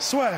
[0.00, 0.30] Soit.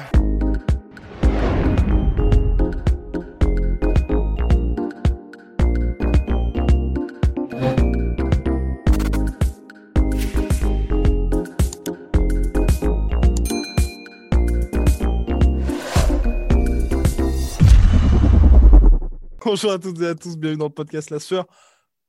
[19.44, 21.46] Bonjour à toutes et à tous, bienvenue dans le podcast La Sueur.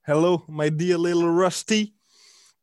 [0.08, 1.94] Hello, my dear little Rusty.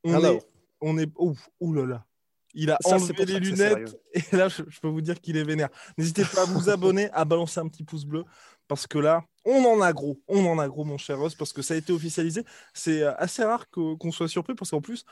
[0.03, 0.35] On Hello.
[0.35, 0.47] Est,
[0.81, 1.13] on est.
[1.17, 2.07] Ouh, ouh là là.
[2.55, 5.45] Il a Ça, enlevé les lunettes et là, je, je peux vous dire qu'il est
[5.45, 5.69] vénère.
[5.97, 8.25] N'hésitez pas à vous abonner, à balancer un petit pouce bleu
[8.71, 10.21] parce que là, on en a gros.
[10.29, 12.45] On en a gros, mon cher Russ, parce que ça a été officialisé.
[12.73, 15.05] C'est euh, assez rare qu'on soit surpris parce qu'en plus,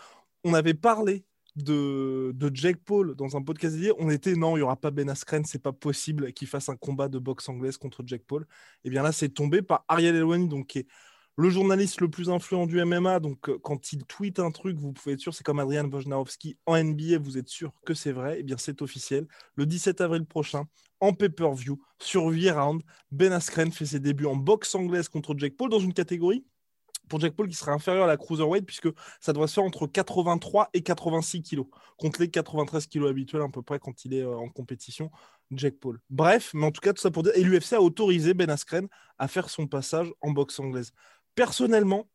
[0.44, 1.24] on avait parlé
[1.56, 3.92] de, de Jake Paul dans un podcast dédié.
[3.98, 6.76] On était non, il n'y aura pas Ben Askren, c'est pas possible qu'il fasse un
[6.76, 8.46] combat de boxe anglaise contre Jake Paul.
[8.84, 10.86] Et bien là, c'est tombé par Ariel Elwani, donc qui est
[11.38, 13.20] le journaliste le plus influent du MMA.
[13.20, 16.58] Donc euh, quand il tweet un truc, vous pouvez être sûr, c'est comme Adrian Wojnarowski
[16.66, 18.40] en NBA, vous êtes sûr que c'est vrai.
[18.40, 19.28] Et bien c'est officiel.
[19.54, 20.64] Le 17 avril prochain,
[20.98, 25.56] en pay-per-view, sur 8 rounds, Ben Askren fait ses débuts en boxe anglaise contre Jake
[25.56, 26.44] Paul dans une catégorie
[27.08, 28.88] pour Jake Paul qui sera inférieur à la cruiserweight puisque
[29.20, 31.66] ça doit se faire entre 83 et 86 kilos
[31.96, 35.10] contre les 93 kilos habituels à peu près quand il est euh, en compétition
[35.50, 36.00] Jake Paul.
[36.10, 38.88] Bref, mais en tout cas tout ça pour dire et l'UFC a autorisé Ben Askren
[39.18, 40.92] à faire son passage en boxe anglaise.
[41.38, 42.08] Personnellement,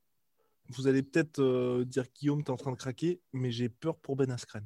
[0.67, 4.17] vous allez peut-être euh, dire Guillaume t'es en train de craquer, mais j'ai peur pour
[4.17, 4.66] Ben Askren.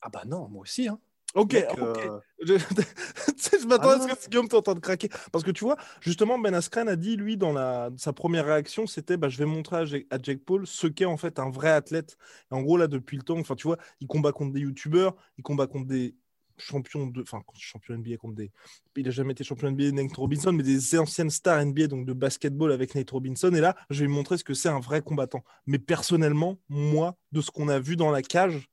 [0.00, 0.88] Ah bah non, moi aussi.
[0.88, 0.98] Hein.
[1.34, 1.78] Ok, Mec, ok.
[1.78, 5.08] euh, Je, m'attendais Ah à ce que Guillaume t'es en train de craquer.
[5.30, 8.88] Parce que tu vois, justement, Ben Askren a dit, lui, dans la, sa première réaction,
[8.88, 12.16] c'était bah, je vais montrer à Jake Paul ce qu'est en fait un vrai athlète.
[12.50, 15.14] Et en gros, là, depuis le temps, enfin, tu vois, il combat contre des youtubeurs,
[15.38, 16.16] il combat contre des
[16.62, 17.22] champions de.
[17.22, 18.50] Enfin, champion NBA contre des.
[18.96, 22.12] Il n'a jamais été champion NBA, Nate Robinson, mais des anciennes stars NBA, donc de
[22.12, 23.52] basketball avec Nate Robinson.
[23.54, 25.44] Et là, je vais lui montrer ce que c'est un vrai combattant.
[25.66, 28.68] Mais personnellement, moi, de ce qu'on a vu dans la cage,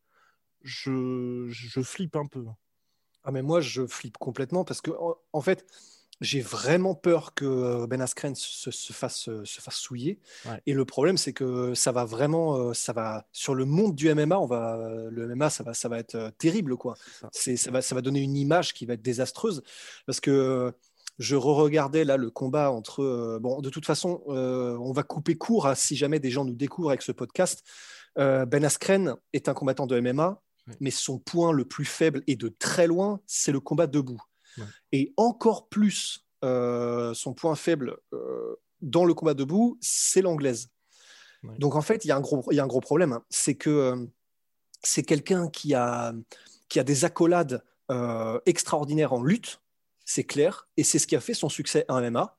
[0.64, 2.46] je, je flippe un peu.
[3.24, 4.92] Ah mais moi je flippe complètement parce que
[5.34, 5.66] en fait
[6.22, 10.62] j'ai vraiment peur que Ben Askren se, se fasse se fasse souiller Ouais.
[10.66, 14.38] et le problème c'est que ça va vraiment ça va sur le monde du MMA
[14.38, 14.78] on va
[15.10, 17.30] le MMA ça va ça va être terrible quoi ça.
[17.32, 19.62] c'est ça va ça va donner une image qui va être désastreuse
[20.06, 20.74] parce que
[21.20, 25.36] je re-regardais là le combat entre euh, bon de toute façon euh, on va couper
[25.36, 27.64] court à si jamais des gens nous découvrent avec ce podcast
[28.18, 30.42] Euh, Ben Askren est un combattant de MMA
[30.80, 34.22] mais son point le plus faible et de très loin, c'est le combat debout.
[34.58, 34.64] Ouais.
[34.92, 40.70] Et encore plus, euh, son point faible euh, dans le combat debout, c'est l'anglaise.
[41.44, 41.58] Ouais.
[41.58, 43.14] Donc en fait, il y a un gros, y a un gros problème.
[43.14, 43.24] hein.
[43.30, 44.06] C'est que euh,
[44.84, 46.14] c'est quelqu'un qui a,
[46.70, 47.64] qui a des accolades
[48.46, 49.62] extraordinaires en lutte,
[50.06, 52.38] c'est clair, et c'est ce qui a fait son succès en MMA.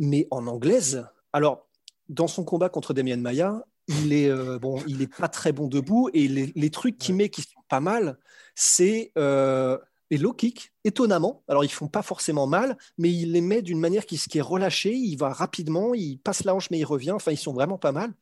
[0.00, 1.68] Mais en anglaise, alors
[2.08, 5.68] dans son combat contre Demian Maia, il est euh, bon, il est pas très bon
[5.68, 8.18] debout et les, les trucs qu'il met qui sont pas mal,
[8.54, 9.78] c'est euh,
[10.12, 10.72] les low kicks.
[10.84, 14.38] Étonnamment, alors ils font pas forcément mal, mais il les met d'une manière qui, qui
[14.38, 14.94] est relâchée.
[14.94, 17.12] Il va rapidement, il passe la hanche mais il revient.
[17.12, 18.12] Enfin, ils sont vraiment pas mal.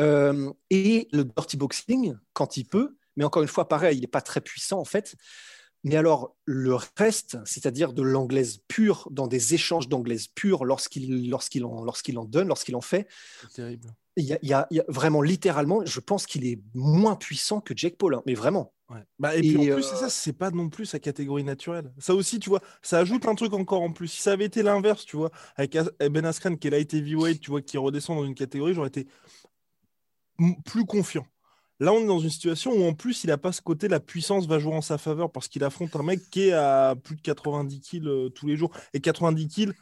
[0.00, 4.06] Euh, et le dirty boxing quand il peut, mais encore une fois, pareil, il n'est
[4.06, 5.16] pas très puissant en fait.
[5.84, 11.86] Mais alors, le reste, c'est-à-dire de l'anglaise pure, dans des échanges d'anglaise pure, lorsqu'il en,
[11.86, 13.08] en donne, lorsqu'il en fait,
[13.54, 13.88] terrible.
[14.16, 17.96] y a- il y a vraiment littéralement, je pense qu'il est moins puissant que Jake
[17.98, 18.72] Paul, hein, mais vraiment.
[18.88, 19.02] Ouais.
[19.18, 21.92] Bah, et puis en plus, c'est ça, c'est pas non plus sa catégorie naturelle.
[21.98, 24.06] Ça aussi, tu vois, ça ajoute un truc encore en plus.
[24.06, 27.40] Si ça avait été l'inverse, tu vois, avec As- Ben Askren qui est light heavyweight,
[27.40, 29.08] tu vois, qui redescend dans une catégorie, j'aurais été
[30.64, 31.26] plus confiant.
[31.80, 34.00] Là, on est dans une situation où en plus, il a pas ce côté, la
[34.00, 37.16] puissance va jouer en sa faveur parce qu'il affronte un mec qui est à plus
[37.16, 38.70] de 90 kills euh, tous les jours.
[38.94, 39.72] Et 90 kills,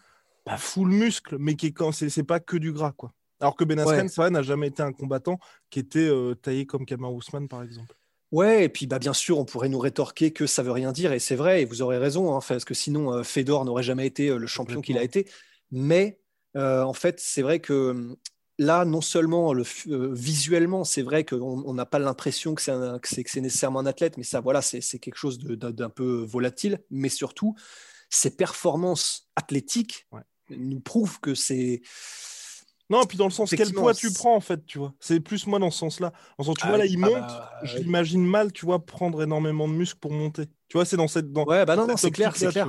[0.45, 3.13] pas full muscle, mais qui est quand c'est pas que du gras, quoi.
[3.41, 4.31] Alors que Ben Askren, Ouais.
[4.31, 5.39] n'a jamais été un combattant
[5.71, 7.95] qui était euh, taillé comme Kamar Ousmane, par exemple.
[8.35, 11.13] Ouais, et puis bah, bien sûr, on pourrait nous rétorquer que ça veut rien dire,
[11.13, 14.07] et c'est vrai, et vous aurez raison, hein, parce que sinon, euh, Fedor n'aurait jamais
[14.09, 15.31] été euh, le champion qu'il a été.
[15.71, 16.19] Mais
[16.57, 18.17] euh, en fait, c'est vrai que euh,
[18.59, 23.41] là, non seulement le, euh, visuellement, c'est vrai qu'on on n'a pas l'impression que c'est
[23.41, 27.55] nécessairement un athlète, mais ça, voilà, c'est quelque chose d'un d'un peu volatile, mais surtout,
[28.11, 30.23] ses performances athlétiques Ouais.
[30.51, 31.83] nous prouvent que c'est
[32.91, 34.93] Non, puis dans le sens, quel poids tu prends en fait, tu vois.
[35.01, 36.13] C'est plus moi dans ce sens-là.
[36.39, 38.85] En sens, tu Ah vois, là, il ah monte, bah, je l'imagine mal, tu vois,
[38.85, 40.47] prendre énormément de muscles pour monter.
[40.69, 41.33] Tu vois, c'est dans cette.
[41.33, 42.69] Dans, Ouais, bah non, non, c'est clair, c'est clair.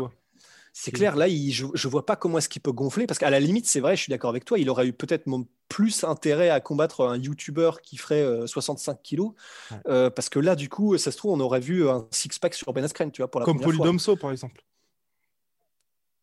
[0.77, 3.29] C'est clair, là, il, je, je vois pas comment est-ce qu'il peut gonfler, parce qu'à
[3.29, 5.23] la limite, c'est vrai, je suis d'accord avec toi, il aurait eu peut-être
[5.69, 9.31] plus intérêt à combattre un YouTuber qui ferait euh, 65 kilos,
[9.71, 9.77] Ouais.
[9.87, 12.73] euh, parce que là, du coup, ça se trouve, on aurait vu un six-pack sur
[12.73, 13.83] Ben Askren, tu vois, pour la Comme première fois.
[13.85, 14.61] Polydomso, par exemple.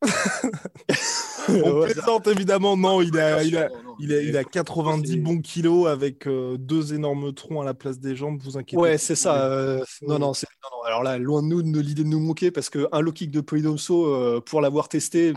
[1.48, 3.68] On plaisante évidemment, non, il a, il a,
[3.98, 7.64] il a, il a mais- 90 c'est- bons kilos avec euh, deux énormes troncs à
[7.64, 9.44] la place des jambes, vous inquiétez Ouais, c'est ça.
[9.50, 10.82] euh, non, non, c'est- non, non.
[10.84, 13.40] Alors là, loin de nous de l'idée de nous moquer, parce qu'un low kick de
[13.40, 15.32] Polydomso, euh, pour l'avoir testé,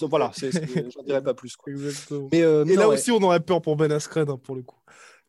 [0.00, 0.60] voilà, c'est- c'est-
[0.96, 1.56] j'en dirais pas plus.
[1.56, 1.72] Quoi.
[2.32, 2.94] Mais, euh, Et non, là ouais.
[2.94, 4.78] aussi, on aurait peur pour Ben Askren, hein, pour le coup.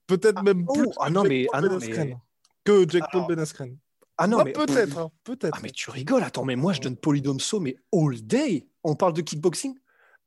[0.08, 2.16] Peut-être même oh, plus ah que non, mais- ah Ben non, mais-
[2.64, 3.78] que Jack Paul Alors- Ben Askren.
[4.18, 5.56] Ah non, Ah, mais peut-être, hein, peut-être.
[5.58, 8.66] Ah, mais tu rigoles, attends, mais moi je donne Polydomso, mais all day.
[8.86, 9.76] On parle de kickboxing?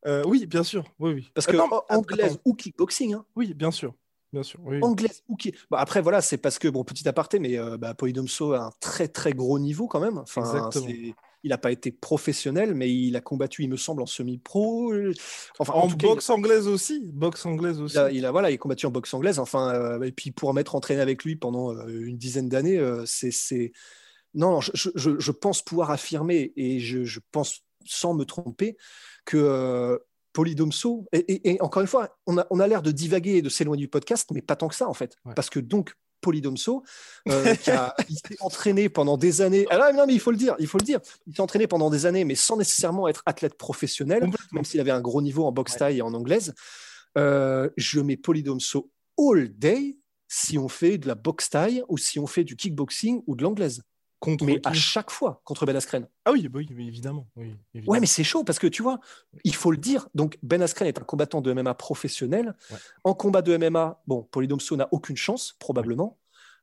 [0.05, 0.83] Euh, oui, bien sûr.
[0.99, 1.31] Oui, oui.
[1.33, 2.41] Parce Euh, que non, anglaise attends.
[2.45, 3.93] ou kickboxing, hein, Oui, bien sûr.
[4.31, 4.59] Bien sûr.
[4.63, 5.35] Oui, anglaise ou.
[5.71, 8.71] Bah, après, voilà, c'est parce que, bon, petit aparté, mais euh, bah, Polydomso a un
[8.79, 10.19] très très gros niveau quand même.
[10.19, 10.69] Enfin,
[11.41, 14.93] il n'a pas été professionnel, mais il a combattu, il me semble, en semi-pro.
[15.57, 17.01] Enfin, En, il- boxe anglaise aussi.
[17.05, 17.95] Boxe anglaise aussi.
[17.95, 19.39] Il a, il a- voilà, il a combattu en boxe anglaise.
[19.39, 23.71] Enfin, euh, et puis pour m'être entraîné avec lui pendant euh, une dizaine d'années, c'est,
[24.35, 28.77] non, je, je- je- je pense pouvoir affirmer et je, je pense sans me tromper
[29.25, 29.97] que euh,
[30.33, 33.41] Polydomso et, et- et encore une fois, on a, on a l'air de divaguer et
[33.41, 35.33] de s'éloigner du podcast, mais pas tant que ça en fait, Ouais.
[35.35, 36.83] parce que donc Polydomso,
[37.29, 39.65] euh, qui a, il s'est entraîné pendant des années.
[39.69, 40.99] Ah non, mais il faut le dire, il faut le dire.
[41.27, 44.91] Il s'est entraîné pendant des années, mais sans nécessairement être athlète professionnel même s'il avait
[44.91, 46.53] un gros niveau en boxe taille et en anglaise.
[47.17, 49.97] Euh, je mets Polydomso all day
[50.27, 53.43] si on fait de la boxe taille ou si on fait du kickboxing ou de
[53.43, 53.81] l'anglaise.
[54.19, 56.07] Contre Mais à chaque fois contre Ben Askren.
[56.25, 57.27] Ah oui, bah évidemment.
[57.37, 57.93] Oui, évidemment.
[57.93, 58.99] Ouais, mais c'est chaud parce que tu vois,
[59.45, 60.09] il faut le dire.
[60.13, 62.53] Donc Ben Askren est un combattant de MMA professionnel.
[62.69, 62.77] Ouais.
[63.05, 66.17] En combat de MMA, bon, Polydomso n'a aucune chance probablement.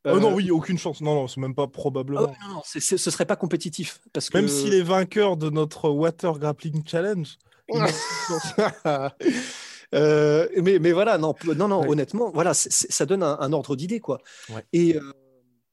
[0.04, 1.00] Oh non, Euh, oui, aucune chance.
[1.00, 2.22] Non, non, c'est même pas ah probablement.
[2.22, 5.88] ouais, non, non, ce serait pas compétitif parce que Même s'il est vainqueur de notre
[5.88, 7.36] Water Grappling Challenge.
[9.94, 11.90] Euh, mais, mais voilà, non, non, non Ouais.
[11.90, 14.20] honnêtement, voilà, ça donne un, un ordre d'idée, quoi.
[14.72, 15.12] Et euh,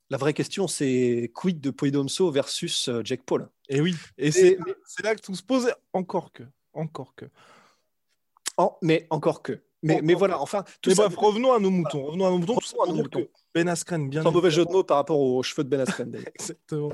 [0.09, 3.49] la vraie question, c'est quid de Polydomso versus euh, Jake Paul?
[3.69, 4.57] Et oui, et c'est
[5.03, 5.73] là que tout se pose.
[5.93, 6.43] Encore que.
[6.73, 7.25] Encore que.
[8.57, 9.63] Oh, Mais encore que.
[9.81, 12.05] Mais, Encore mais voilà, enfin, tout Mais ça, bref, revenons à nos moutons.
[12.05, 12.55] Revenons à nos moutons.
[12.55, 13.27] Tout à nos moutons.
[13.53, 16.09] Ben Askren, bien sans mauvais jeu de mots par rapport aux cheveux de Ben Askren.
[16.09, 16.29] d'ailleurs.
[16.39, 16.93] Exactement.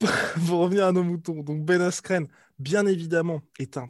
[0.46, 2.28] Pour revenir à nos moutons, donc Ben Askren,
[2.58, 3.88] bien évidemment, est un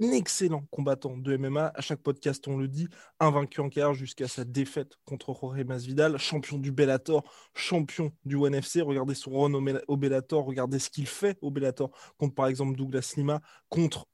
[0.00, 1.72] excellent combattant de MMA.
[1.74, 2.88] À chaque podcast, on le dit,
[3.20, 7.24] invaincu en carrière jusqu'à sa défaite contre Jorge Masvidal, champion du Bellator,
[7.54, 8.80] champion du ONE FC.
[8.80, 9.54] Regardez son run
[9.88, 14.06] au, Bellator, regardez ce qu'il fait au Bellator contre par exemple Douglas Lima, contre.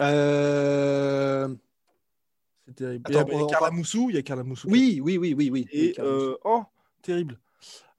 [0.00, 1.54] Euh,
[2.66, 3.04] C'est terrible.
[3.06, 4.68] Attends, il y a on- Carla Moussou, il y a Carla Moussou.
[4.68, 5.68] Oui, oui, oui, oui, oui.
[5.70, 6.64] Et euh, oh,
[7.02, 7.38] terrible.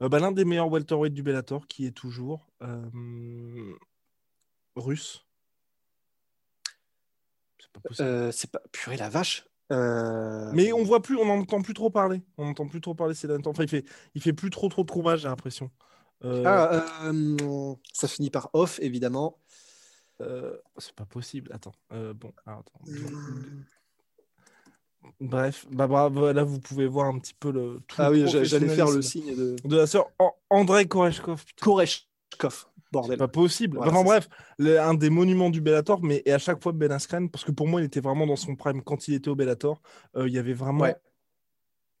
[0.02, 2.50] Euh, bah, L'un des meilleurs welterweight du Bellator, qui est toujours
[4.76, 5.24] russe.
[7.74, 8.08] C'est pas possible.
[8.08, 9.46] Euh, c'est pas purée la vache.
[9.72, 12.22] Euh, Mais on voit plus, on n'entend plus trop parler.
[12.38, 13.50] On n'entend plus trop parler ces derniers temps.
[13.50, 13.84] Enfin, il fait,
[14.14, 15.70] il fait plus trop trop de combats, j'ai l'impression.
[16.24, 19.38] Euh, ah, euh, ça finit par off, évidemment.
[20.20, 21.50] c'est pas possible.
[21.52, 21.72] Attends.
[21.90, 22.80] Bon, alors, attends.
[25.20, 27.80] Bref, bah, bravo, là vous pouvez voir un petit peu le.
[27.86, 30.86] tout Ah le oui, j'a- j'allais faire le signe de de la sœur An- Andrei
[30.86, 31.44] Koreshkov.
[31.60, 32.66] Koreshkov.
[33.02, 33.18] C'est Bordel.
[33.18, 33.76] pas possible.
[33.76, 36.90] Voilà, enfin bref, le- un des monuments du Bellator, mais et à chaque fois Ben
[36.92, 39.34] Askren, parce que pour moi il était vraiment dans son prime quand il était au
[39.34, 39.80] Bellator,
[40.16, 40.96] euh, il y avait vraiment Ouais.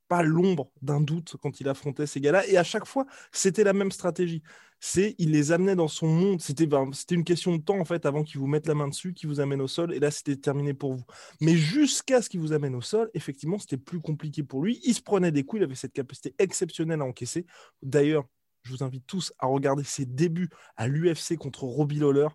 [0.08, 3.72] pas l'ombre d'un doute quand il affrontait ces gars-là, et à chaque fois c'était la
[3.72, 4.42] même stratégie.
[4.80, 6.42] C'est il les amenait dans son monde.
[6.42, 8.86] C'était ben, c'était une question de temps en fait avant qu'ils vous mettent la main
[8.88, 11.04] dessus, qu'ils vous amènent au sol, et là c'était terminé pour vous.
[11.40, 14.80] Mais jusqu'à ce qu'il vous amène au sol, effectivement c'était plus compliqué pour lui.
[14.84, 17.46] Il se prenait des coups, il avait cette capacité exceptionnelle à encaisser.
[17.82, 18.24] D'ailleurs,
[18.64, 22.28] je vous invite tous à regarder ses débuts à l'UFC contre Robbie Lawler.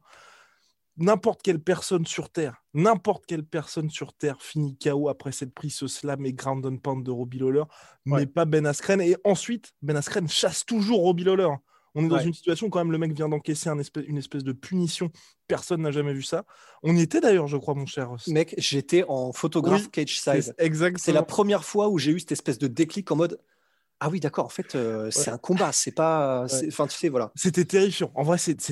[0.97, 5.75] N'importe quelle personne sur Terre, n'importe quelle personne sur Terre finit KO après cette prise
[5.75, 7.63] ce slam et ground and pound de Robbie Lawler,
[8.05, 8.25] mais Ouais.
[8.25, 8.99] pas Ben Askren.
[9.01, 11.47] Et ensuite, Ben Askren chasse toujours Robbie Lawler.
[11.95, 12.25] On est dans Ouais.
[12.25, 15.09] une situation où quand même le mec vient d'encaisser un espèce- une espèce de punition.
[15.47, 16.45] Personne n'a jamais vu ça.
[16.83, 18.11] On y était d'ailleurs, je crois, mon cher.
[18.27, 20.53] Mec, j'étais en photographe Oui, cage side.
[20.59, 20.99] exactement.
[21.03, 23.39] C'est la première fois où j'ai eu cette espèce de déclic en mode
[23.99, 26.45] Ah oui, d'accord, en fait, euh, c'est un combat, c'est pas.
[26.67, 27.31] Enfin, tu sais, voilà.
[27.35, 28.11] C'était terrifiant.
[28.15, 28.63] En vrai, c'était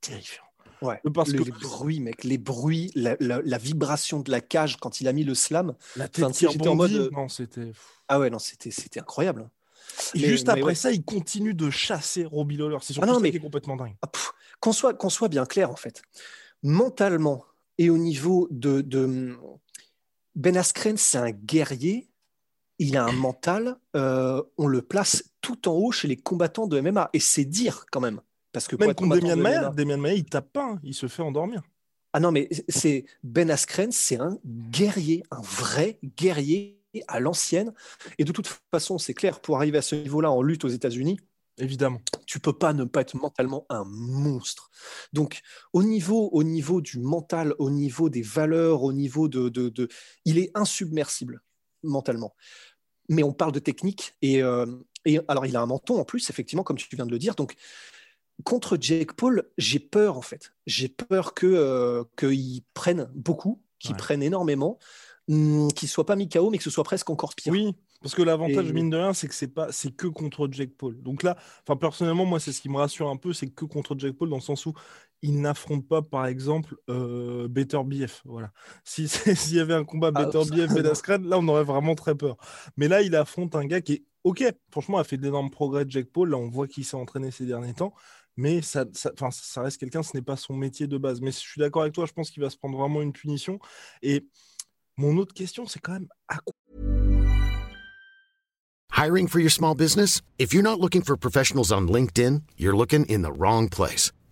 [0.00, 0.42] terrifiant.
[0.82, 1.00] Ouais.
[1.14, 4.76] Parce les, que les bruits, mec, les bruits, la, la- la vibration de la cage
[4.76, 5.74] quand il a mis le slam.
[5.96, 7.72] la Enfin, tête j'étais en mode, euh, Non, c'était.
[8.08, 9.48] Ah ouais, non, c'était c'était incroyable.
[10.14, 10.74] Et Mais- juste mais après ouais.
[10.74, 12.76] ça, il continue de chasser Robbie Lawler.
[12.82, 13.94] C'est surtout Ah non, ça mais- qui est complètement dingue.
[14.02, 14.10] Ah,
[14.60, 16.02] Qu'on soit, qu'on soit bien clair, en fait.
[16.62, 17.44] Mentalement,
[17.78, 19.36] Et au niveau de, de
[20.36, 22.08] Ben Askren, c'est un guerrier.
[22.78, 23.76] Il a un mental.
[23.96, 27.10] euh, on le place tout en haut chez les combattants de MMA.
[27.12, 28.20] Et c'est dire quand même.
[28.52, 30.94] Parce que Même contre Demian de Maia, MMA Demian Maia, il tape pas, hein, il
[30.94, 31.62] se fait endormir.
[32.12, 37.72] Ah non, mais c'est Ben Askren, c'est un guerrier, un vrai guerrier à l'ancienne.
[38.18, 41.18] Et de toute façon, c'est clair, pour arriver à ce niveau-là en lutte aux États-Unis,
[41.58, 42.00] Évidemment.
[42.26, 44.70] tu peux pas ne pas être mentalement un monstre.
[45.12, 45.40] Donc,
[45.72, 49.88] au niveau, au niveau du mental, au niveau des valeurs, au niveau de, de, de-
[50.24, 51.42] il est insubmersible
[51.84, 52.34] mentalement.
[53.08, 54.66] Mais on parle de technique et, euh,
[55.04, 57.34] et alors il a un menton en plus, effectivement, comme tu viens de le dire.
[57.34, 57.54] Donc,
[58.42, 60.54] contre Jake Paul, j'ai peur en fait.
[60.66, 63.96] J'ai peur que euh, qu'il prenne beaucoup, qu'il Ouais.
[63.98, 64.78] prenne énormément,
[65.28, 67.52] hum, qu'il soit pas mis KO, mais que ce soit presque encore pire.
[67.52, 70.48] Oui, parce que l'avantage, Et- mine de rien, c'est que c'est pas, c'est que contre
[70.50, 71.00] Jake Paul.
[71.02, 71.36] Donc là,
[71.66, 74.30] enfin personnellement, moi, c'est ce qui me rassure un peu, c'est que contre Jake Paul,
[74.30, 74.72] dans le sens où
[75.24, 78.20] il n'affronte pas, par exemple, euh, Better BF.
[78.26, 78.52] Voilà.
[78.84, 82.36] Si s'il y avait un combat Better BF Askren, là, on aurait vraiment très peur.
[82.76, 84.44] Mais là, il affronte un gars qui est ok.
[84.70, 85.86] Franchement, a fait d'énormes progrès.
[85.88, 87.94] Jake Paul, là, on voit qu'il s'est entraîné ces derniers temps.
[88.36, 91.22] Mais ça, ça reste quelqu'un, ce n'est pas son métier de base.
[91.22, 93.58] Mais je suis d'accord avec toi, je pense qu'il va se prendre vraiment une punition.
[94.02, 94.28] Et
[94.98, 96.52] mon autre question, c'est quand même à quoi
[98.90, 100.20] Hiring for your small business?
[100.38, 104.12] If you're not looking for professionals on LinkedIn, you're looking in the wrong place.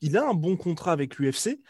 [0.00, 1.60] il a un bon contrat avec l'UFC.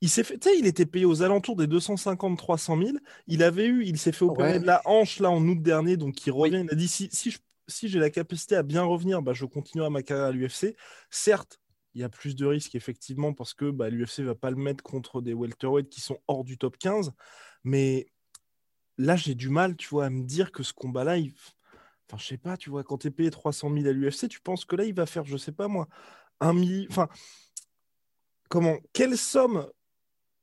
[0.00, 2.98] Il s'est fait, il était payé aux alentours des 250-300 000.
[3.28, 4.60] Il avait eu, il s'est fait opérer Ouais.
[4.60, 6.62] de la hanche là en août dernier, donc il revient.
[6.64, 9.44] Il a dit si, si, je- si j'ai la capacité à bien revenir, bah, je
[9.44, 10.74] continuerai ma carrière à l'UFC.
[11.10, 11.60] Certes,
[11.94, 14.82] il y a plus de risques effectivement parce que bah, l'UFC va pas le mettre
[14.82, 17.12] contre des welterweights qui sont hors du top 15,
[17.62, 18.06] mais
[18.98, 21.32] là j'ai du mal, tu vois, à me dire que ce combat-là, il...
[22.10, 24.40] enfin je sais pas, tu vois, quand tu es payé 300 000 à l'UFC, tu
[24.40, 25.86] penses que là il va faire, je sais pas moi,
[26.42, 27.08] un million, enfin
[28.48, 29.66] comment, quelle somme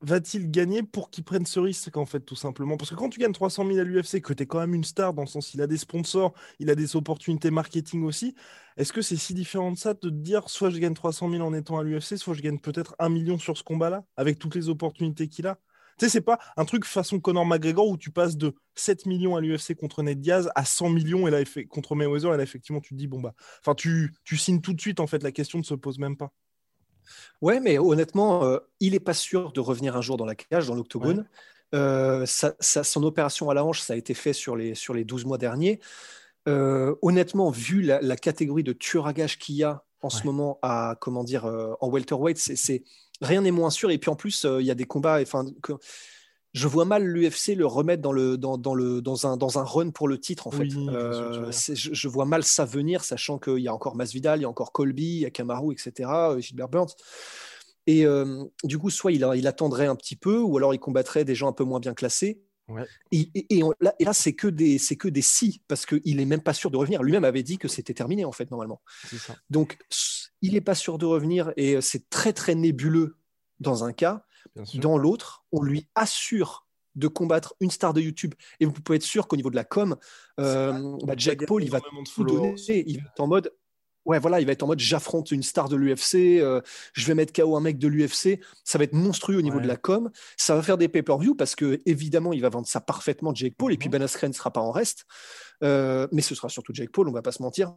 [0.01, 2.77] va-t-il gagner pour qu'il prenne ce risque en fait tout simplement?
[2.77, 4.85] Parce que quand tu gagnes 300 000 à l'UFC que tu es quand même une
[4.85, 8.33] star dans le sens il a des sponsors il a des opportunités marketing aussi
[8.77, 11.45] est-ce que c'est si différent de ça de te dire soit je gagne 300 000
[11.45, 14.39] en étant à l'UFC soit je gagne peut-être un million sur ce combat là avec
[14.39, 15.59] toutes les opportunités qu'il a?
[15.99, 19.35] Tu sais c'est pas un truc façon Conor McGregor où tu passes de 7 millions
[19.35, 21.39] à l'UFC contre Ned Diaz à 100 millions et là
[21.69, 24.73] contre Mayweather et là effectivement tu te dis bon bah enfin tu, tu signes tout
[24.73, 26.31] de suite en fait la question ne se pose même pas
[27.41, 30.67] Ouais, mais honnêtement, euh, il n'est pas sûr de revenir un jour dans la cage,
[30.67, 31.27] dans l'octogone.
[31.73, 34.93] Euh, ça- ça- son opération à la hanche, ça a été fait sur les, sur
[34.93, 35.79] les 12 mois derniers.
[36.47, 40.19] Euh, honnêtement, vu la, la catégorie de tueur à gage qu'il y a en ce
[40.27, 42.83] moment à, comment dire, en welterweight, c'est-
[43.21, 43.91] rien n'est moins sûr.
[43.91, 45.19] Et puis en plus, euh, il y a des combats.
[45.21, 45.45] Enfin,
[46.53, 49.63] je vois mal l'UFC le remettre dans, le, dans, dans le, dans, un, dans un
[49.63, 50.77] run pour le titre, en Oui, fait.
[50.77, 54.45] Euh, je, je vois mal ça venir, sachant qu'il y a encore Masvidal, il y
[54.45, 56.95] a encore Colby, il y a Kamaru, etc., euh, Gilbert Burns.
[57.87, 61.25] Et euh, du coup, soit il, il attendrait un petit peu, ou alors il combattrait
[61.25, 62.41] des gens un peu moins bien classés.
[62.67, 62.85] Ouais.
[63.11, 65.87] Et, et- et on- là, et là, c'est que des, c'est que des si, parce
[65.87, 67.01] qu'il n'est même pas sûr de revenir.
[67.01, 68.81] Lui-même avait dit que c'était terminé en fait normalement.
[69.07, 69.77] c'est ça Donc,
[70.41, 73.17] il n'est pas sûr de revenir, et euh, c'est très très nébuleux
[73.59, 74.25] dans un cas.
[74.75, 76.65] Dans l'autre, on lui assure
[76.95, 78.33] de combattre une star de YouTube.
[78.59, 79.95] Et vous pouvez être sûr qu'au niveau de la com,
[80.39, 81.79] euh, bah, Jack Paul, il va
[82.13, 82.55] tout donner.
[82.67, 83.53] Il va être en mode,
[84.05, 86.61] ouais, voilà, il va être en mode, j'affronte une star de l'UFC, euh,
[86.93, 88.41] je vais mettre KO un mec de l'UFC.
[88.65, 89.63] Ça va être monstrueux au niveau Ouais.
[89.63, 90.09] de la com.
[90.35, 93.71] Ça va faire des pay-per-view parce que évidemment, il va vendre ça parfaitement Jake Paul.
[93.71, 93.91] Et puis Mhm.
[93.93, 95.05] Ben Askren ne sera pas en reste,
[95.63, 97.07] Euh, mais ce sera surtout Jake Paul.
[97.09, 97.75] On va pas se mentir.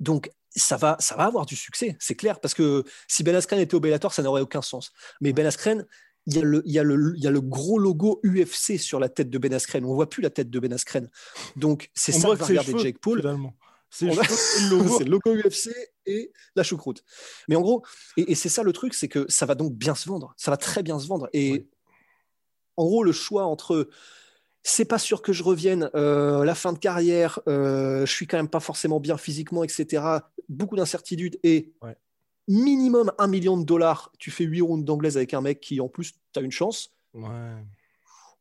[0.00, 3.58] Donc ça va, ça va avoir du succès, c'est clair, parce que si Ben Askren
[3.58, 4.92] était au Bellator, ça n'aurait aucun sens.
[5.20, 5.84] Mais Ben Askren,
[6.26, 8.78] il y, a le, il, y a le, il y a le gros logo UFC
[8.78, 9.84] sur la tête de Ben Askren.
[9.84, 11.10] On voit plus la tête de Ben Askren.
[11.56, 13.22] Donc c'est ça que va regarder cheveux, Jake Paul.
[13.90, 14.12] C'est le
[14.70, 14.98] logo.
[14.98, 15.70] c'est le logo UFC
[16.06, 17.04] et la choucroute.
[17.48, 17.84] Mais en gros,
[18.16, 20.34] et, et c'est ça le truc, c'est que ça va donc bien se vendre.
[20.36, 21.28] Ça va très bien se vendre.
[21.32, 21.68] Et
[22.76, 23.88] en gros, le choix entre
[24.66, 28.38] c'est pas sûr que je revienne, euh, la fin de carrière, euh, je suis quand
[28.38, 30.02] même pas forcément bien physiquement, etc.
[30.48, 31.96] Beaucoup d'incertitudes et Ouais.
[32.48, 34.10] minimum un million de dollars.
[34.18, 36.90] Tu fais 8 rounds d'anglaise avec un mec qui, en plus, tu as une chance.
[37.12, 37.28] Ouais.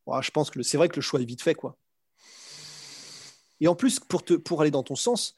[0.06, 1.78] Ouais, je pense que c'est vrai que le choix est vite fait, quoi.
[3.60, 5.36] Et en plus, pour, te, pour aller dans ton sens,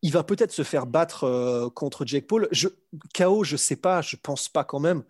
[0.00, 2.48] il va peut-être se faire battre euh, contre Jake Paul.
[2.50, 2.68] Je,
[3.14, 5.04] KO, je sais pas, je pense pas quand même,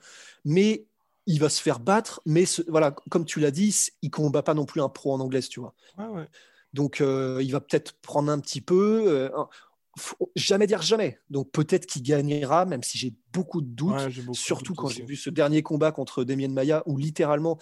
[0.45, 0.87] mais
[1.29, 4.65] il va se faire battre, mais voilà, comme tu l'as dit, il combat pas non
[4.65, 5.75] plus un pro en anglaise, tu vois.
[6.73, 9.05] Donc, euh, il va peut-être prendre un petit peu.
[9.07, 9.31] Euh,
[10.37, 11.21] jamais dire jamais.
[11.29, 14.11] Donc, peut-être qu'il gagnera, même si j'ai beaucoup de doutes.
[14.33, 17.59] surtout quand j'ai vu ce dernier combat contre Damien Maya, où littéralement,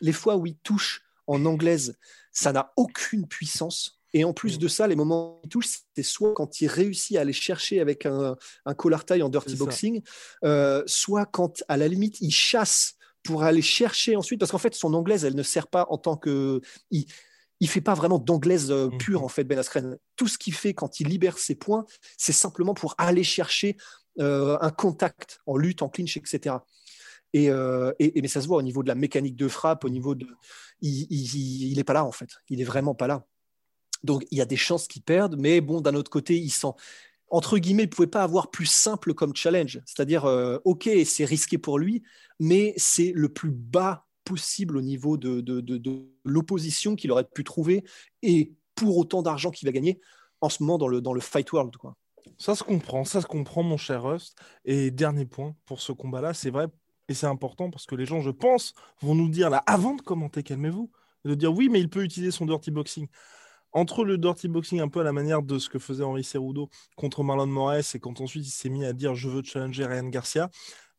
[0.00, 1.98] les fois où il touche en anglaise,
[2.30, 4.00] ça n'a aucune puissance.
[4.12, 4.60] Et en plus mm.
[4.60, 7.80] de ça, les moments où il touche, c'est soit quand il réussit à aller chercher
[7.80, 8.36] avec un,
[8.66, 10.00] un collar taille en dirty boxing,
[10.44, 14.74] euh, soit quand, à la limite, il chasse pour aller chercher ensuite, parce qu'en fait,
[14.74, 16.60] son anglaise, elle ne sert pas en tant que.
[16.90, 17.06] Il,
[17.62, 19.24] il fait pas vraiment d'anglaise euh, pure, mm.
[19.24, 19.98] en fait, Ben Askren.
[20.16, 21.84] Tout ce qu'il fait quand il libère ses points,
[22.16, 23.76] c'est simplement pour aller chercher
[24.18, 26.56] euh, un contact en lutte, en clinch, etc.
[27.32, 30.16] Et, et, mais ça se voit au niveau de la mécanique de frappe, au niveau
[30.16, 30.26] de.
[30.80, 32.30] Il n'est pas là, en fait.
[32.48, 33.24] Il est vraiment pas là.
[34.02, 36.74] Donc il y a des chances qu'ils perdent, mais bon, d'un autre côté, ils sont
[37.30, 39.80] entre guillemets, il ne pouvait pas avoir plus simple comme challenge.
[39.86, 42.02] C'est-à-dire, euh, ok, c'est risqué pour lui,
[42.38, 47.84] mais c'est le plus bas possible au niveau de, de, l'opposition qu'il aurait pu trouver
[48.22, 50.00] et pour autant d'argent qu'il va gagner
[50.40, 51.76] en ce moment dans le, dans le fight world.
[51.76, 51.96] Quoi.
[52.38, 54.38] Ça se comprend, ça se comprend, mon cher Rust.
[54.64, 56.66] Et dernier point pour ce combat-là, c'est vrai
[57.08, 60.00] et c'est important parce que les gens, je pense, vont nous dire là, avant de
[60.00, 60.92] commenter, calmez-vous,
[61.24, 63.08] de dire oui, mais il peut utiliser son dirty boxing
[63.72, 66.68] entre le dirty boxing un peu à la manière de ce que faisait Henri Cerudo
[66.96, 70.08] contre Marlon Moraes et quand ensuite il s'est mis à dire je veux challenger Ryan
[70.08, 70.50] Garcia,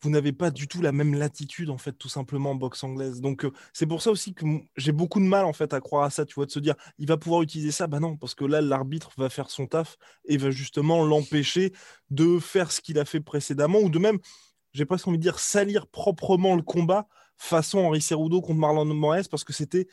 [0.01, 3.21] vous n'avez pas du tout la même latitude en fait tout simplement en boxe anglaise.
[3.21, 6.03] Donc euh, c'est pour ça aussi que j'ai beaucoup de mal en fait à croire
[6.03, 8.35] à ça, tu vois, de se dire il va pouvoir utiliser ça, bah non, parce
[8.35, 11.71] que là l'arbitre va faire son taf et va justement l'empêcher
[12.09, 14.17] de faire ce qu'il a fait précédemment ou de même,
[14.73, 17.07] j'ai presque envie de dire salir proprement le combat
[17.41, 19.87] façon Henri Cerudo contre Marlon Moraes parce que c'était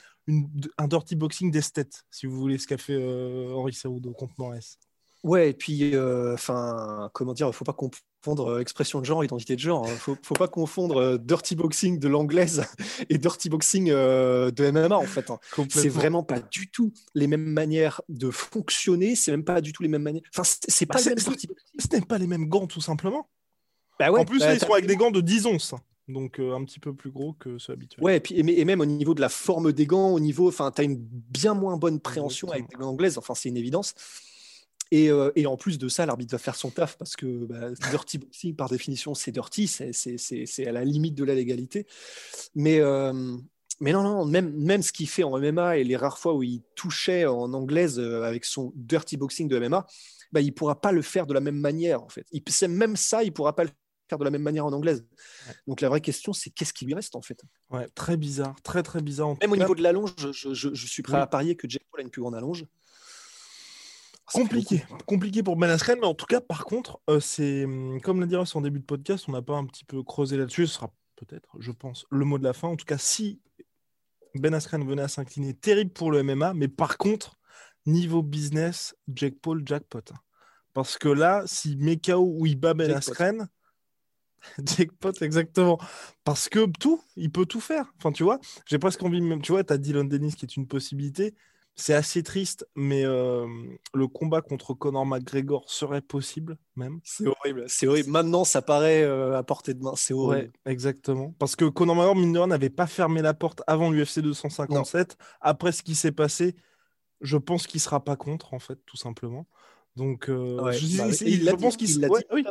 [0.76, 4.76] un dirty boxing d'esthète, si vous voulez, ce qu'a fait euh, Henri Cerudo contre Moraes.
[5.24, 9.24] Ouais, et puis, euh, enfin, comment dire, il faut pas confondre euh, expression de genre,
[9.24, 9.84] identité de genre.
[9.86, 9.96] Il hein.
[9.96, 12.64] faut, faut pas confondre dirty boxing de l'anglaise
[13.08, 15.30] et dirty boxing de MMA, en fait.
[15.30, 15.40] Hein.
[15.70, 19.82] C'est vraiment pas du tout les mêmes manières de fonctionner, c'est même pas du tout
[19.82, 20.22] les mêmes manières.
[20.36, 23.28] Enfin, c'est pas bah, Ce n'est pas les mêmes gants, tout simplement.
[23.98, 25.74] Bah ouais, en plus, bah, ils sont avec des gants de 10 onces
[26.08, 28.04] donc euh, un petit peu plus gros que ceux habituels.
[28.04, 30.70] Ouais, et, puis, et, même au niveau de la forme des gants, au niveau, enfin,
[30.70, 33.94] tu as une bien moins bonne préhension avec des gants anglaises, enfin, c'est une évidence.
[34.90, 37.70] Et, euh, et, en plus de ça, l'arbitre va faire son taf parce que bah,
[37.90, 41.86] dirty boxing, par définition, c'est dirty, c'est à la limite de la légalité.
[42.54, 43.36] Mais, euh,
[43.80, 46.42] mais non, non, même, même ce qu'il fait en MMA et les rares fois où
[46.42, 49.86] il touchait en anglaise avec son dirty boxing de MMA,
[50.32, 52.26] bah, il ne pourra pas le faire de la même manière, en fait.
[52.32, 55.04] Il, même ça, il ne pourra pas le faire de la même manière en anglaise.
[55.66, 57.42] Donc la vraie question, c'est qu'est-ce qui lui reste en fait?
[57.70, 59.36] Ouais, très bizarre, très très bizarre.
[59.40, 62.02] Même au niveau de l'allonge, je, je, suis prêt à parier que Jack Paul a
[62.04, 62.64] une plus grande allonge.
[64.32, 68.20] Compliqué, compliqué pour Ben Askren, mais en tout cas, par contre, euh, c'est hum, comme
[68.20, 70.66] l'a dit en début de podcast, on n'a pas un petit peu creusé là-dessus.
[70.66, 72.68] Ce sera peut-être, je pense, le mot de la fin.
[72.68, 73.40] En tout cas, si
[74.34, 77.38] Ben Askren venait à s'incliner, terrible pour le MMA, mais par contre,
[77.86, 80.12] niveau business, Jack Paul jackpot.
[80.74, 83.48] Parce que là, si Mekao ou il bat Ben Askren,
[84.64, 85.78] Jackpot, exactement.
[86.24, 87.92] Parce que tout, il peut tout faire.
[87.98, 90.56] Enfin, tu vois, j'ai presque envie, même, tu vois, tu as Dylan Dennis qui est
[90.56, 91.34] une possibilité.
[91.80, 93.46] C'est assez triste, mais euh,
[93.94, 96.98] le combat contre Conor McGregor serait possible, même.
[97.04, 98.10] C'est horrible, c'est horrible.
[98.10, 100.50] Maintenant, ça paraît euh, à portée de main, c'est horrible.
[100.66, 101.36] exactement.
[101.38, 105.16] Parce que Conor McGregor, mine n'avait pas fermé la porte avant l'UFC 257.
[105.40, 106.56] Après ce qui s'est passé,
[107.20, 109.46] je pense qu'il sera pas contre, en fait, tout simplement.
[109.94, 112.06] Donc, euh, je, bah, il, pense qu'il...
[112.08, 112.44] Ouais, oui.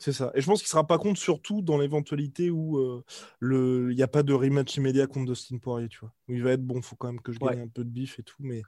[0.00, 0.32] C'est ça.
[0.34, 3.04] Et je pense qu'il ne sera pas contre, surtout dans l'éventualité où euh,
[3.42, 6.12] il n'y a pas de rematch immédiat contre Dustin Poirier, tu vois.
[6.26, 7.90] Où il va être bon, il faut quand même que je gagne un peu de
[7.90, 8.36] bif et tout.
[8.40, 8.62] Mais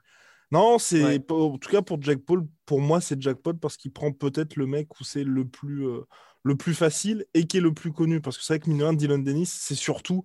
[0.51, 3.91] non, c'est en tout cas pour Jack Paul, pour moi, c'est Jack Paul parce qu'il
[3.91, 6.01] prend peut-être le mec où c'est le plus euh,
[6.43, 8.21] le plus facile et qui est le plus connu.
[8.21, 10.23] Parce que c'est vrai que mine Dylan Dennis, c'est surtout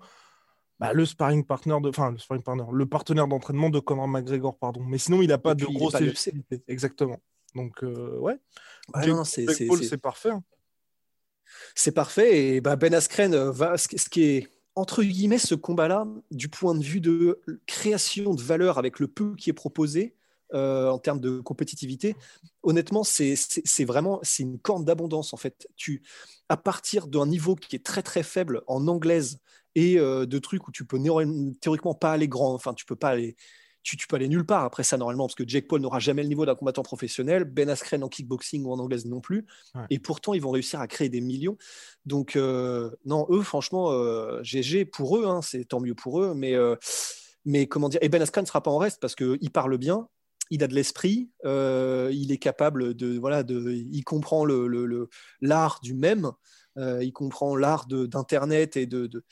[0.78, 4.58] bah, le sparring partner de, enfin le sparring partner, le partenaire d'entraînement de Conor McGregor,
[4.58, 4.84] pardon.
[4.84, 5.96] Mais sinon, il n'a pas de grosse
[6.68, 7.18] Exactement.
[7.54, 8.36] Donc euh, ouais.
[9.00, 9.14] Jack,
[9.66, 10.32] Paul, c'est parfait.
[10.32, 10.44] Hein.
[11.74, 12.46] C'est parfait.
[12.46, 13.76] Et bah, Ben Askren euh, va.
[13.78, 18.78] Ce qui est entre guillemets ce combat-là, du point de vue de création de valeur
[18.78, 20.14] avec le peu qui est proposé,
[20.54, 22.16] euh, en termes de compétitivité,
[22.62, 25.68] honnêtement, c'est vraiment une corne d'abondance en fait.
[25.76, 26.02] Tu,
[26.48, 29.40] à partir d'un niveau qui est très très faible en anglaise
[29.74, 30.98] et euh, de trucs où tu peux
[31.60, 33.36] théoriquement pas aller grand, enfin tu peux pas aller
[33.96, 36.28] tu, peux aller nulle part après ça normalement, parce que Jake Paul n'aura jamais le
[36.28, 39.46] niveau d'un combattant professionnel, Ben Askren en kickboxing ou en anglaise non plus,
[39.90, 41.56] et pourtant ils vont réussir à créer des millions.
[42.06, 43.90] Donc euh, non, eux franchement,
[44.42, 46.76] GG euh, pour eux, hein, c'est tant mieux pour eux, mais, euh,
[47.44, 50.08] mais comment dire, et Ben Askren ne sera pas en reste parce qu'il parle bien,
[50.50, 55.08] il a de l'esprit, il est capable de voilà, de, il comprend le
[55.40, 56.32] l'art du même.
[56.78, 59.24] euh, il comprend l'art d'Internet et de, de,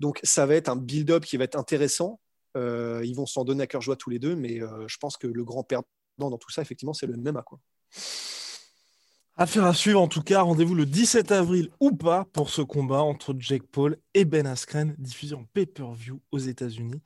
[0.00, 2.20] Donc, ça va être un build-up qui va être intéressant.
[2.56, 5.16] Euh, ils vont s'en donner à cœur joie tous les deux, mais euh, je pense
[5.16, 5.86] que le grand perdant
[6.18, 7.42] dans tout ça, effectivement, c'est le MMA.
[7.42, 7.58] Quoi.
[9.36, 13.02] Affaire à suivre en tout cas, rendez-vous le 17 avril ou pas pour ce combat
[13.02, 17.02] entre Jake Paul et Ben Askren, diffusé en pay-per-view aux États-Unis.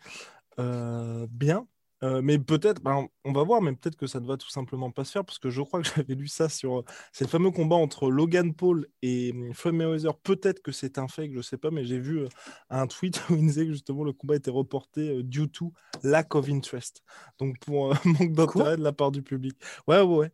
[0.59, 1.67] bien,
[2.05, 4.91] euh, mais peut-être, ben, on va voir, mais peut-être que ça ne va tout simplement
[4.91, 6.85] pas se faire parce que je crois que j'avais lu ça sur.
[7.13, 10.17] C'est le fameux combat entre Logan Paul et hum, Floyd Mayweather.
[10.19, 12.29] Peut-être que c'est un fake, je ne sais pas, mais j'ai vu euh,
[12.71, 15.73] un tweet où il disait que justement le combat était reporté euh, due to
[16.05, 17.03] lack of interest.
[17.39, 19.59] Donc pour manque d'intérêt de la part du public.
[19.87, 20.33] Ouais, ouais, ouais.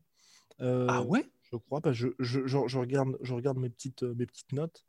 [0.60, 1.24] ah ouais?
[1.50, 1.80] Je crois.
[1.80, 4.84] Bah, je, je, je, regarde, je regarde mes petites, mes petites notes.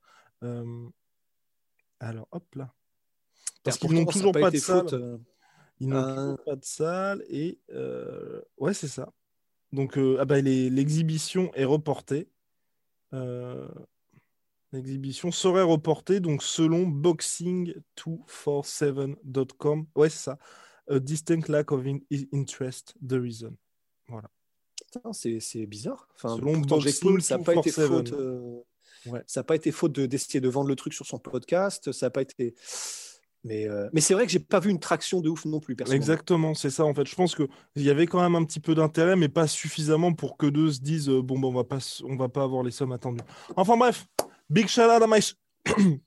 [2.01, 2.73] Alors, hop là.
[3.63, 5.19] Parce qu'ils n'ont toujours pas, de salle.
[5.79, 6.35] Ils n'ont euh.
[6.45, 9.11] pas de salle et euh, ouais, c'est ça.
[9.71, 12.27] Donc, euh, ah bah, l'exhibition est reportée.
[14.71, 19.85] L'exhibition serait reportée, donc selon boxing247.com.
[19.95, 20.37] Ouais, c'est ça.
[20.89, 21.85] A distinct lack of
[22.33, 23.55] interest, the reason.
[24.07, 24.29] Voilà.
[25.13, 26.07] C'est bizarre.
[26.15, 28.13] Enfin, selon Boxing ça n'a pas été faute.
[29.27, 31.91] Ça n'a pas été faute d'essayer de, de vendre le truc sur son podcast.
[31.91, 32.55] Ça n'a pas été.
[33.45, 35.75] Mais, euh, mais c'est vrai que j'ai pas vu une traction de ouf non plus,
[35.75, 36.01] personnellement.
[36.01, 37.05] Exactement, c'est ça en fait.
[37.05, 40.35] Je pense qu'il y avait quand même un petit peu d'intérêt, mais pas suffisamment pour
[40.35, 42.71] que deux se disent euh, bon, ben, on va pas, on va pas avoir les
[42.71, 43.21] sommes attendues.
[43.55, 44.07] Enfin bref,
[44.49, 45.19] big shout out à my.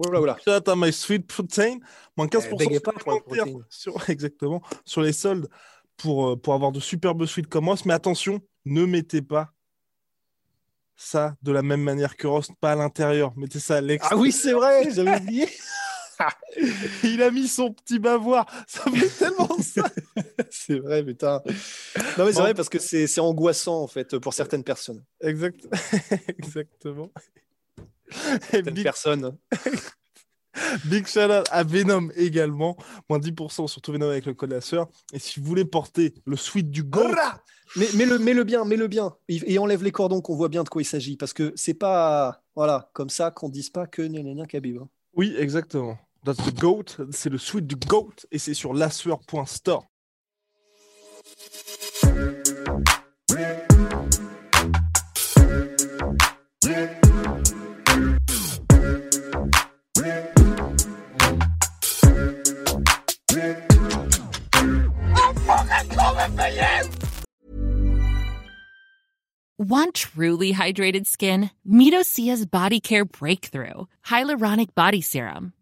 [0.00, 0.36] voilà, voilà.
[0.44, 1.78] Shout out à my sweet protein.
[2.16, 5.48] Moins 15% sur, exactement, sur les soldes
[5.96, 7.84] pour, euh, pour avoir de superbes suites comme Ross.
[7.84, 9.52] Mais attention, ne mettez pas
[10.96, 13.32] ça de la même manière que Ross, pas à l'intérieur.
[13.36, 14.18] Mettez ça à l'extérieur.
[14.18, 15.48] Ah oui, c'est vrai, j'avais oublié.
[17.04, 18.46] Il a mis son petit bavoir.
[18.66, 19.90] Ça fait tellement ça.
[20.50, 21.42] c'est vrai, putain.
[22.18, 25.02] Non, mais c'est vrai parce que c'est angoissant, en fait, pour certaines personnes.
[25.20, 25.66] Exact...
[26.38, 27.10] Exactement.
[28.10, 28.84] Certaines Big...
[28.84, 29.36] personnes.
[30.84, 32.76] Big shout out à Venom également.
[33.08, 34.88] Moins 10% sur tout Venom avec le code la sœur.
[35.12, 37.08] Et si vous voulez porter le suite du go.
[37.76, 39.14] Mais, mais, le, le bien, mais le bien.
[39.28, 41.16] Et enlève les cordons qu'on voit bien de quoi il s'agit.
[41.16, 44.78] Parce que c'est pas voilà, comme ça qu'on dise pas que Nénénia Khabib.
[44.78, 44.88] Hein.
[45.14, 45.98] Oui, exactement.
[46.22, 49.86] That's the GOAT, c'est le suite du GOAT et c'est sur lasseur.store.
[69.58, 71.50] Want truly hydrated skin?
[71.66, 75.52] Medocia's Body Care Breakthrough Hyaluronic Body Serum.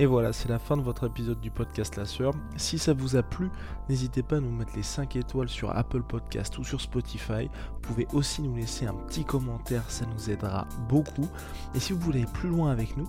[0.00, 2.32] Et voilà, c'est la fin de votre épisode du podcast La Sœur.
[2.56, 3.50] Si ça vous a plu,
[3.88, 7.50] n'hésitez pas à nous mettre les 5 étoiles sur Apple Podcast ou sur Spotify.
[7.72, 11.28] Vous pouvez aussi nous laisser un petit commentaire, ça nous aidera beaucoup.
[11.74, 13.08] Et si vous voulez aller plus loin avec nous,